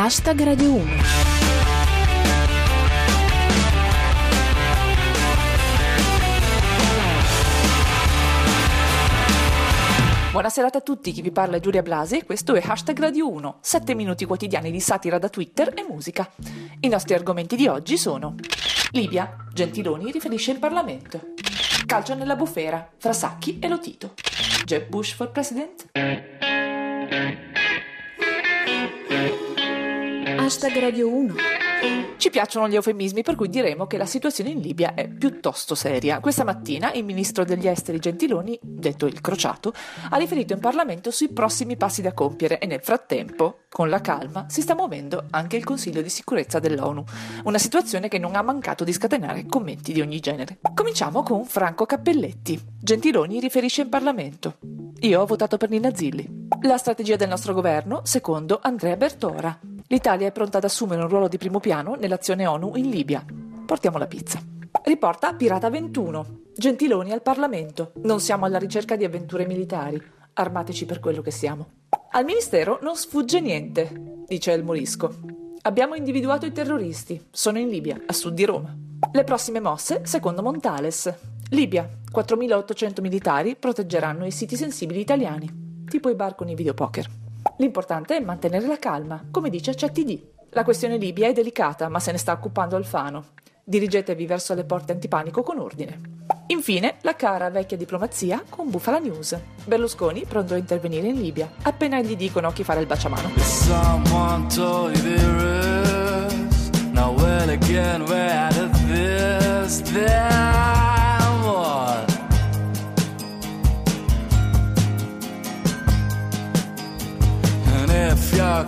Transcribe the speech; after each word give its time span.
Hashtag 0.00 0.40
Radio 0.44 0.74
1. 0.74 0.90
Buonasera 10.30 10.68
a 10.68 10.80
tutti, 10.82 11.10
chi 11.10 11.20
vi 11.20 11.32
parla 11.32 11.56
è 11.56 11.60
Giulia 11.60 11.82
Blasi 11.82 12.18
e 12.18 12.24
questo 12.24 12.54
è 12.54 12.62
Hashtag 12.64 12.96
Radio 13.00 13.28
1, 13.28 13.58
7 13.60 13.94
minuti 13.96 14.24
quotidiani 14.24 14.70
di 14.70 14.78
satira 14.78 15.18
da 15.18 15.28
Twitter 15.28 15.72
e 15.74 15.82
musica. 15.82 16.30
I 16.78 16.86
nostri 16.86 17.14
argomenti 17.14 17.56
di 17.56 17.66
oggi 17.66 17.98
sono 17.98 18.36
Libia, 18.92 19.48
Gentiloni 19.52 20.12
riferisce 20.12 20.52
il 20.52 20.60
Parlamento 20.60 21.32
Calcio 21.86 22.14
nella 22.14 22.36
bufera, 22.36 22.88
fra 22.98 23.12
Sacchi 23.12 23.58
e 23.58 23.66
Lotito 23.66 24.14
Jeb 24.64 24.86
Bush 24.86 25.12
for 25.14 25.32
President? 25.32 25.86
Hashtag 30.48 30.78
Radio 30.78 31.14
1. 31.14 31.34
Ci 32.16 32.30
piacciono 32.30 32.70
gli 32.70 32.74
eufemismi 32.74 33.20
per 33.20 33.34
cui 33.34 33.50
diremo 33.50 33.86
che 33.86 33.98
la 33.98 34.06
situazione 34.06 34.48
in 34.48 34.60
Libia 34.60 34.94
è 34.94 35.06
piuttosto 35.06 35.74
seria. 35.74 36.20
Questa 36.20 36.42
mattina 36.42 36.90
il 36.94 37.04
ministro 37.04 37.44
degli 37.44 37.68
esteri 37.68 37.98
Gentiloni, 37.98 38.58
detto 38.62 39.04
il 39.04 39.20
crociato, 39.20 39.74
ha 40.08 40.16
riferito 40.16 40.54
in 40.54 40.60
Parlamento 40.60 41.10
sui 41.10 41.28
prossimi 41.28 41.76
passi 41.76 42.00
da 42.00 42.14
compiere 42.14 42.60
e 42.60 42.66
nel 42.66 42.80
frattempo, 42.80 43.64
con 43.68 43.90
la 43.90 44.00
calma, 44.00 44.46
si 44.48 44.62
sta 44.62 44.74
muovendo 44.74 45.26
anche 45.32 45.56
il 45.56 45.64
Consiglio 45.64 46.00
di 46.00 46.08
sicurezza 46.08 46.58
dell'ONU. 46.58 47.04
Una 47.44 47.58
situazione 47.58 48.08
che 48.08 48.18
non 48.18 48.34
ha 48.34 48.40
mancato 48.40 48.84
di 48.84 48.92
scatenare 48.94 49.44
commenti 49.44 49.92
di 49.92 50.00
ogni 50.00 50.18
genere. 50.18 50.60
Cominciamo 50.74 51.22
con 51.22 51.44
Franco 51.44 51.84
Cappelletti. 51.84 52.58
Gentiloni 52.80 53.38
riferisce 53.38 53.82
in 53.82 53.90
Parlamento. 53.90 54.56
Io 55.00 55.20
ho 55.20 55.26
votato 55.26 55.58
per 55.58 55.68
Nina 55.68 55.94
Zilli. 55.94 56.46
La 56.62 56.78
strategia 56.78 57.16
del 57.16 57.28
nostro 57.28 57.52
governo, 57.52 58.00
secondo 58.04 58.58
Andrea 58.62 58.96
Bertora. 58.96 59.67
L'Italia 59.90 60.26
è 60.26 60.32
pronta 60.32 60.58
ad 60.58 60.64
assumere 60.64 61.00
un 61.00 61.08
ruolo 61.08 61.28
di 61.28 61.38
primo 61.38 61.60
piano 61.60 61.94
nell'azione 61.94 62.46
ONU 62.46 62.76
in 62.76 62.90
Libia. 62.90 63.24
Portiamo 63.64 63.96
la 63.96 64.06
pizza. 64.06 64.38
Riporta 64.82 65.32
Pirata 65.32 65.70
21. 65.70 66.40
Gentiloni 66.54 67.10
al 67.10 67.22
Parlamento. 67.22 67.92
Non 68.02 68.20
siamo 68.20 68.44
alla 68.44 68.58
ricerca 68.58 68.96
di 68.96 69.06
avventure 69.06 69.46
militari. 69.46 69.98
Armateci 70.34 70.84
per 70.84 71.00
quello 71.00 71.22
che 71.22 71.30
siamo. 71.30 71.68
Al 72.10 72.26
Ministero 72.26 72.78
non 72.82 72.96
sfugge 72.96 73.40
niente, 73.40 74.24
dice 74.26 74.52
il 74.52 74.62
Morisco. 74.62 75.10
Abbiamo 75.62 75.94
individuato 75.94 76.44
i 76.44 76.52
terroristi. 76.52 77.28
Sono 77.30 77.58
in 77.58 77.68
Libia, 77.68 77.98
a 78.04 78.12
sud 78.12 78.34
di 78.34 78.44
Roma. 78.44 78.76
Le 79.10 79.24
prossime 79.24 79.60
mosse, 79.60 80.02
secondo 80.04 80.42
Montales. 80.42 81.10
Libia. 81.48 81.88
4.800 82.12 83.00
militari 83.00 83.56
proteggeranno 83.56 84.26
i 84.26 84.32
siti 84.32 84.54
sensibili 84.54 85.00
italiani, 85.00 85.84
tipo 85.88 86.10
i 86.10 86.14
bar 86.14 86.34
con 86.34 86.48
i 86.50 86.54
videopoker. 86.54 87.27
L'importante 87.58 88.16
è 88.16 88.20
mantenere 88.20 88.66
la 88.68 88.78
calma, 88.78 89.24
come 89.30 89.50
dice 89.50 89.74
CTD. 89.74 90.20
La 90.50 90.62
questione 90.62 90.96
Libia 90.96 91.26
è 91.26 91.32
delicata, 91.32 91.88
ma 91.88 91.98
se 91.98 92.12
ne 92.12 92.18
sta 92.18 92.32
occupando 92.32 92.76
Alfano. 92.76 93.30
Dirigetevi 93.64 94.26
verso 94.26 94.54
le 94.54 94.64
porte 94.64 94.92
antipanico 94.92 95.42
con 95.42 95.58
ordine. 95.58 96.00
Infine, 96.46 96.98
la 97.00 97.16
cara 97.16 97.50
vecchia 97.50 97.76
diplomazia 97.76 98.44
con 98.48 98.70
Bufala 98.70 98.98
News. 98.98 99.36
Berlusconi 99.64 100.24
pronto 100.24 100.54
a 100.54 100.56
intervenire 100.56 101.08
in 101.08 101.20
Libia, 101.20 101.50
appena 101.62 102.00
gli 102.00 102.16
dicono 102.16 102.52
chi 102.52 102.62
fare 102.62 102.80
il 102.80 102.86
baciamano. 102.86 103.28
Someone 103.38 104.46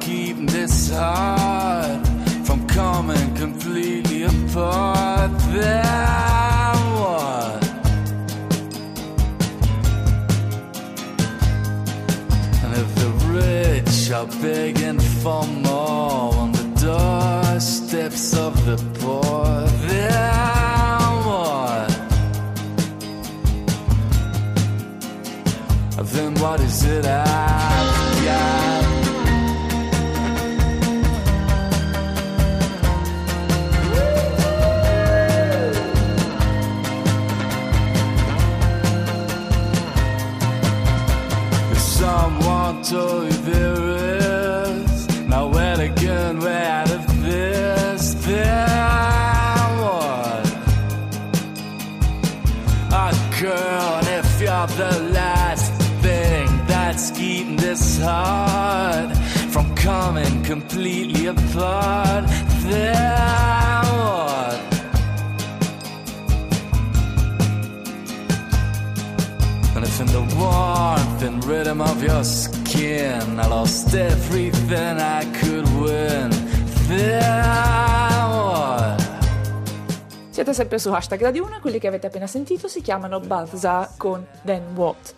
keeping 0.00 0.46
this 0.46 0.90
heart 0.90 2.06
from 2.46 2.66
coming 2.66 3.34
completely 3.34 4.22
apart, 4.22 5.30
then 5.52 6.76
what? 7.00 7.62
And 12.62 12.72
if 12.82 12.94
the 12.94 13.10
rich 13.28 14.10
are 14.10 14.26
begging 14.40 15.00
for 15.00 15.46
more 15.46 16.34
on 16.34 16.52
the 16.52 16.66
doorsteps 16.80 18.34
of 18.36 18.52
the 18.64 18.76
poor, 19.00 19.66
then 19.88 21.10
what? 21.26 21.90
Then 26.14 26.34
what 26.36 26.60
is 26.60 26.84
it 26.84 27.04
I've 27.04 27.73
this 57.74 57.98
heart 57.98 59.10
from 59.50 59.74
coming 59.74 60.42
completely 60.44 61.26
apart, 61.26 62.24
then 62.70 63.82
what? 63.98 64.60
And 69.74 69.84
if 69.84 70.00
in 70.00 70.06
the 70.06 70.24
warmth 70.38 71.22
and 71.22 71.44
rhythm 71.44 71.80
of 71.80 72.00
your 72.00 72.22
skin 72.22 73.40
I 73.40 73.46
lost 73.48 73.92
everything 73.94 75.00
I 75.00 75.24
could 75.40 75.66
win, 75.82 76.30
then 76.86 77.42
what? 78.30 79.02
Siete 80.30 80.52
sempre 80.52 80.78
su 80.78 80.92
hashtag 80.92 81.20
Radio 81.22 81.44
1 81.44 81.58
quelli 81.60 81.80
che 81.80 81.88
avete 81.88 82.06
appena 82.06 82.28
sentito 82.28 82.68
si 82.68 82.80
chiamano 82.82 83.18
Balza 83.18 83.92
con 83.96 84.24
Then 84.44 84.76
What. 84.76 85.14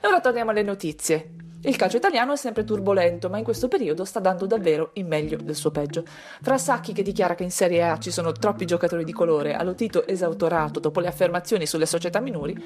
E 0.00 0.06
ora 0.08 0.20
torniamo 0.20 0.50
alle 0.50 0.62
notizie. 0.62 1.39
Il 1.62 1.76
calcio 1.76 1.98
italiano 1.98 2.32
è 2.32 2.36
sempre 2.36 2.64
turbolento, 2.64 3.28
ma 3.28 3.36
in 3.36 3.44
questo 3.44 3.68
periodo 3.68 4.06
sta 4.06 4.18
dando 4.18 4.46
davvero 4.46 4.92
il 4.94 5.04
meglio 5.04 5.36
del 5.36 5.54
suo 5.54 5.70
peggio. 5.70 6.04
Fra 6.40 6.56
Sacchi 6.56 6.94
che 6.94 7.02
dichiara 7.02 7.34
che 7.34 7.42
in 7.42 7.50
Serie 7.50 7.86
A 7.86 7.98
ci 7.98 8.10
sono 8.10 8.32
troppi 8.32 8.64
giocatori 8.64 9.04
di 9.04 9.12
colore, 9.12 9.54
a 9.54 9.62
Lotito 9.62 10.06
esautorato 10.06 10.80
dopo 10.80 11.00
le 11.00 11.08
affermazioni 11.08 11.66
sulle 11.66 11.84
società 11.84 12.18
minori, 12.20 12.56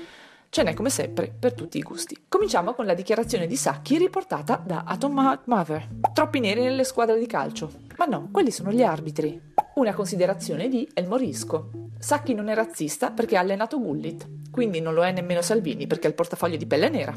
ce 0.48 0.62
n'è 0.62 0.74
come 0.74 0.90
sempre 0.90 1.34
per 1.36 1.54
tutti 1.54 1.78
i 1.78 1.82
gusti. 1.82 2.16
Cominciamo 2.28 2.72
con 2.74 2.86
la 2.86 2.94
dichiarazione 2.94 3.48
di 3.48 3.56
Sacchi 3.56 3.98
riportata 3.98 4.62
da 4.64 4.84
Atom 4.86 5.40
Mother. 5.46 5.88
Troppi 6.12 6.38
neri 6.38 6.62
nelle 6.62 6.84
squadre 6.84 7.18
di 7.18 7.26
calcio. 7.26 7.72
Ma 7.96 8.04
no, 8.04 8.28
quelli 8.30 8.52
sono 8.52 8.70
gli 8.70 8.84
arbitri. 8.84 9.40
Una 9.74 9.92
considerazione 9.92 10.68
di 10.68 10.88
El 10.94 11.08
Morisco. 11.08 11.70
Sacchi 11.98 12.32
non 12.32 12.46
è 12.46 12.54
razzista 12.54 13.10
perché 13.10 13.36
ha 13.36 13.40
allenato 13.40 13.80
Gullit, 13.80 14.50
quindi 14.52 14.80
non 14.80 14.94
lo 14.94 15.04
è 15.04 15.10
nemmeno 15.10 15.42
Salvini 15.42 15.88
perché 15.88 16.06
ha 16.06 16.10
il 16.10 16.14
portafoglio 16.14 16.56
di 16.56 16.66
pelle 16.66 16.88
nera. 16.88 17.12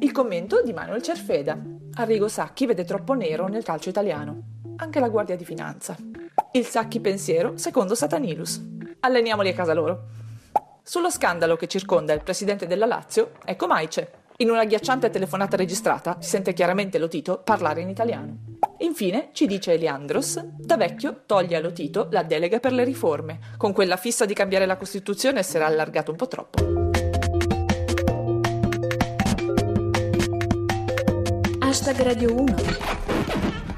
Il 0.00 0.12
commento 0.12 0.62
di 0.62 0.72
Manuel 0.72 1.02
Cerfeda. 1.02 1.58
Arrigo 1.94 2.28
Sacchi 2.28 2.66
vede 2.66 2.84
troppo 2.84 3.14
nero 3.14 3.48
nel 3.48 3.64
calcio 3.64 3.88
italiano. 3.88 4.42
Anche 4.76 5.00
la 5.00 5.08
Guardia 5.08 5.34
di 5.34 5.44
Finanza. 5.44 5.96
Il 6.52 6.64
Sacchi 6.64 7.00
pensiero 7.00 7.56
secondo 7.56 7.96
Satanilus. 7.96 8.64
Alleniamoli 9.00 9.48
a 9.48 9.54
casa 9.54 9.74
loro. 9.74 10.06
Sullo 10.84 11.10
scandalo 11.10 11.56
che 11.56 11.66
circonda 11.66 12.12
il 12.12 12.22
presidente 12.22 12.68
della 12.68 12.86
Lazio, 12.86 13.32
ecco 13.44 13.66
Maice. 13.66 14.12
In 14.36 14.50
una 14.50 14.60
agghiacciante 14.60 15.10
telefonata 15.10 15.56
registrata 15.56 16.18
si 16.20 16.28
sente 16.28 16.52
chiaramente 16.52 16.98
Lotito 16.98 17.40
parlare 17.42 17.80
in 17.80 17.88
italiano. 17.88 18.36
Infine 18.78 19.30
ci 19.32 19.46
dice 19.46 19.72
Eliandros, 19.72 20.40
da 20.40 20.76
vecchio 20.76 21.22
toglie 21.26 21.56
a 21.56 21.60
Lotito 21.60 22.06
la 22.12 22.22
delega 22.22 22.60
per 22.60 22.72
le 22.72 22.84
riforme. 22.84 23.40
Con 23.56 23.72
quella 23.72 23.96
fissa 23.96 24.26
di 24.26 24.34
cambiare 24.34 24.64
la 24.64 24.76
Costituzione 24.76 25.44
era 25.52 25.66
allargato 25.66 26.12
un 26.12 26.16
po' 26.16 26.28
troppo. 26.28 26.77
Hashtag 31.88 32.06
Radio 32.06 32.34
1. 32.34 32.54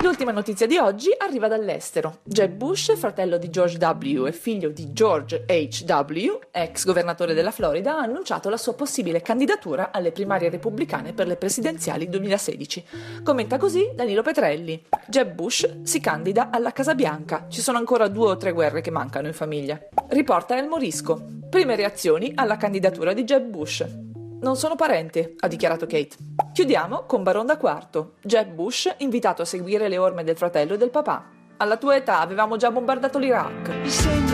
L'ultima 0.02 0.32
notizia 0.32 0.66
di 0.66 0.78
oggi 0.78 1.10
arriva 1.16 1.46
dall'estero. 1.46 2.18
Jeb 2.24 2.54
Bush, 2.54 2.96
fratello 2.96 3.38
di 3.38 3.50
George 3.50 3.78
W. 3.78 4.26
e 4.26 4.32
figlio 4.32 4.70
di 4.70 4.92
George 4.92 5.44
H.W., 5.46 6.38
ex 6.50 6.86
governatore 6.86 7.34
della 7.34 7.52
Florida, 7.52 7.94
ha 7.94 8.00
annunciato 8.00 8.48
la 8.48 8.56
sua 8.56 8.74
possibile 8.74 9.22
candidatura 9.22 9.92
alle 9.92 10.10
primarie 10.10 10.50
repubblicane 10.50 11.12
per 11.12 11.28
le 11.28 11.36
presidenziali 11.36 12.08
2016. 12.08 12.84
Commenta 13.22 13.58
così 13.58 13.92
Danilo 13.94 14.22
Petrelli. 14.22 14.82
Jeb 15.06 15.32
Bush 15.32 15.82
si 15.82 16.00
candida 16.00 16.50
alla 16.50 16.72
Casa 16.72 16.96
Bianca. 16.96 17.46
Ci 17.48 17.60
sono 17.60 17.78
ancora 17.78 18.08
due 18.08 18.30
o 18.30 18.36
tre 18.36 18.50
guerre 18.50 18.80
che 18.80 18.90
mancano 18.90 19.28
in 19.28 19.34
famiglia. 19.34 19.78
Riporta 20.08 20.58
El 20.58 20.66
Morisco. 20.66 21.24
Prime 21.48 21.76
reazioni 21.76 22.32
alla 22.34 22.56
candidatura 22.56 23.12
di 23.12 23.22
Jeb 23.22 23.44
Bush. 23.44 24.09
Non 24.40 24.56
sono 24.56 24.74
parenti, 24.74 25.36
ha 25.38 25.48
dichiarato 25.48 25.86
Kate. 25.86 26.16
Chiudiamo 26.52 27.04
con 27.04 27.22
Baron 27.22 27.46
da 27.46 27.56
quarto, 27.56 28.14
Jeb 28.22 28.52
Bush 28.52 28.94
invitato 28.98 29.42
a 29.42 29.46
seguire 29.46 29.88
le 29.88 29.98
orme 29.98 30.24
del 30.24 30.36
fratello 30.36 30.74
e 30.74 30.78
del 30.78 30.90
papà. 30.90 31.28
Alla 31.58 31.76
tua 31.76 31.96
età 31.96 32.20
avevamo 32.20 32.56
già 32.56 32.70
bombardato 32.70 33.18
l'Iraq. 33.18 34.29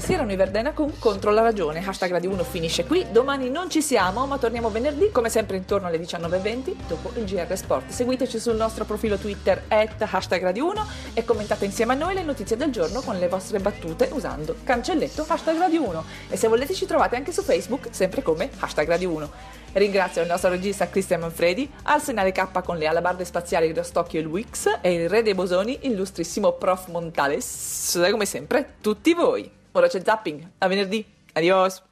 E 0.00 0.02
questi 0.02 0.16
erano 0.16 0.32
i 0.32 0.36
Verdena 0.36 0.72
con 0.72 0.98
Contro 0.98 1.30
la 1.30 1.42
ragione. 1.42 1.86
Hashtag 1.86 2.12
Radio 2.12 2.30
1 2.30 2.42
finisce 2.42 2.86
qui. 2.86 3.04
Domani 3.12 3.50
non 3.50 3.68
ci 3.68 3.82
siamo, 3.82 4.24
ma 4.24 4.38
torniamo 4.38 4.70
venerdì, 4.70 5.10
come 5.10 5.28
sempre 5.28 5.58
intorno 5.58 5.88
alle 5.88 5.98
19.20, 5.98 6.74
dopo 6.88 7.12
il 7.16 7.26
GR 7.26 7.54
Sport. 7.54 7.90
Seguiteci 7.90 8.38
sul 8.38 8.56
nostro 8.56 8.86
profilo 8.86 9.18
Twitter 9.18 9.62
at 9.68 10.00
hashtag 10.00 10.42
Radio 10.42 10.70
1 10.70 10.86
e 11.12 11.22
commentate 11.22 11.66
insieme 11.66 11.92
a 11.92 11.96
noi 11.96 12.14
le 12.14 12.22
notizie 12.22 12.56
del 12.56 12.70
giorno 12.70 13.02
con 13.02 13.18
le 13.18 13.28
vostre 13.28 13.58
battute 13.58 14.08
usando 14.12 14.56
cancelletto 14.64 15.26
hashtag 15.28 15.58
Radio 15.58 15.86
1. 15.86 16.04
E 16.30 16.36
se 16.38 16.48
volete 16.48 16.72
ci 16.72 16.86
trovate 16.86 17.16
anche 17.16 17.30
su 17.30 17.42
Facebook, 17.42 17.88
sempre 17.90 18.22
come 18.22 18.48
hashtag 18.58 18.88
Radio 18.88 19.10
1. 19.10 19.30
Ringrazio 19.74 20.22
il 20.22 20.28
nostro 20.28 20.48
regista 20.48 20.88
Cristian 20.88 21.20
Manfredi, 21.20 21.70
Arsenale 21.82 22.32
K 22.32 22.62
con 22.64 22.78
le 22.78 22.86
alabarde 22.86 23.26
spaziali 23.26 23.70
Rostocchio 23.74 24.18
e 24.18 24.22
il 24.22 24.28
Wix 24.28 24.78
e 24.80 24.94
il 24.94 25.10
re 25.10 25.22
dei 25.22 25.34
bosoni, 25.34 25.80
illustrissimo 25.82 26.52
Prof 26.52 26.86
Montales. 26.86 28.00
E 28.02 28.10
come 28.10 28.24
sempre, 28.24 28.76
tutti 28.80 29.12
voi. 29.12 29.58
Ora 29.72 29.86
c'è 29.88 30.02
zapping. 30.04 30.50
A 30.58 30.66
venerdì. 30.66 31.04
Adios. 31.34 31.82